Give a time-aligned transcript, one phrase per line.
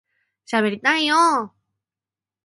[0.45, 1.63] しゃべりたいよ～